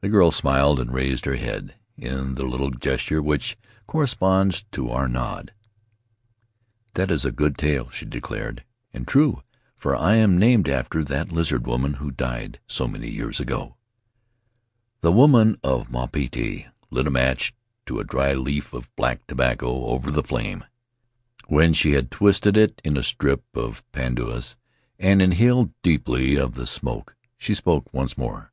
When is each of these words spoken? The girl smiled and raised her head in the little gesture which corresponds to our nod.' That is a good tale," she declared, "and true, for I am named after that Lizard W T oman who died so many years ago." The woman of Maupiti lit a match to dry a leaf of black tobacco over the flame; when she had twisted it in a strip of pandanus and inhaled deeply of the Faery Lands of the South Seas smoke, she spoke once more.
The 0.00 0.08
girl 0.08 0.30
smiled 0.30 0.80
and 0.80 0.90
raised 0.90 1.26
her 1.26 1.36
head 1.36 1.74
in 1.98 2.36
the 2.36 2.46
little 2.46 2.70
gesture 2.70 3.20
which 3.20 3.58
corresponds 3.86 4.64
to 4.72 4.88
our 4.90 5.06
nod.' 5.06 5.52
That 6.94 7.10
is 7.10 7.26
a 7.26 7.30
good 7.30 7.58
tale," 7.58 7.90
she 7.90 8.06
declared, 8.06 8.64
"and 8.94 9.06
true, 9.06 9.42
for 9.76 9.94
I 9.94 10.14
am 10.14 10.38
named 10.38 10.66
after 10.66 11.04
that 11.04 11.30
Lizard 11.30 11.64
W 11.64 11.74
T 11.76 11.78
oman 11.78 11.94
who 12.00 12.10
died 12.10 12.58
so 12.68 12.88
many 12.88 13.10
years 13.10 13.38
ago." 13.38 13.76
The 15.02 15.12
woman 15.12 15.58
of 15.62 15.90
Maupiti 15.90 16.66
lit 16.90 17.06
a 17.06 17.10
match 17.10 17.52
to 17.84 18.02
dry 18.04 18.28
a 18.30 18.36
leaf 18.36 18.72
of 18.72 18.88
black 18.96 19.26
tobacco 19.26 19.84
over 19.88 20.10
the 20.10 20.22
flame; 20.22 20.64
when 21.48 21.74
she 21.74 21.92
had 21.92 22.10
twisted 22.10 22.56
it 22.56 22.80
in 22.82 22.96
a 22.96 23.02
strip 23.02 23.44
of 23.54 23.84
pandanus 23.92 24.56
and 24.98 25.20
inhaled 25.20 25.74
deeply 25.82 26.36
of 26.36 26.54
the 26.54 26.60
Faery 26.60 26.60
Lands 26.60 26.60
of 26.60 26.60
the 26.60 26.60
South 26.60 26.66
Seas 26.72 26.80
smoke, 26.80 27.16
she 27.36 27.54
spoke 27.54 27.92
once 27.92 28.16
more. 28.16 28.52